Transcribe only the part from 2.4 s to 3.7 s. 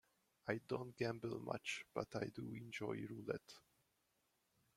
enjoy roulette.